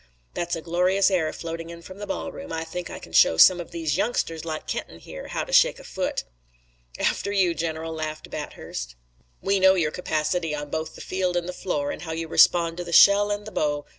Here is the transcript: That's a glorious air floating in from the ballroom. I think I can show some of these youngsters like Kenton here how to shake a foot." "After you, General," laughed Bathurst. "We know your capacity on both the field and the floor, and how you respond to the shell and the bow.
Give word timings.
That's 0.33 0.55
a 0.55 0.63
glorious 0.63 1.11
air 1.11 1.31
floating 1.31 1.69
in 1.69 1.83
from 1.83 1.99
the 1.99 2.07
ballroom. 2.07 2.51
I 2.51 2.63
think 2.63 2.89
I 2.89 2.97
can 2.97 3.11
show 3.13 3.37
some 3.37 3.59
of 3.59 3.69
these 3.69 3.97
youngsters 3.97 4.43
like 4.43 4.65
Kenton 4.65 4.97
here 4.97 5.27
how 5.27 5.43
to 5.43 5.53
shake 5.53 5.77
a 5.79 5.83
foot." 5.83 6.23
"After 6.97 7.31
you, 7.31 7.53
General," 7.53 7.93
laughed 7.93 8.31
Bathurst. 8.31 8.95
"We 9.41 9.59
know 9.59 9.75
your 9.75 9.91
capacity 9.91 10.55
on 10.55 10.71
both 10.71 10.95
the 10.95 11.01
field 11.01 11.37
and 11.37 11.47
the 11.47 11.53
floor, 11.53 11.91
and 11.91 12.01
how 12.01 12.13
you 12.13 12.27
respond 12.27 12.77
to 12.77 12.83
the 12.83 12.91
shell 12.91 13.29
and 13.29 13.45
the 13.45 13.51
bow. 13.51 13.85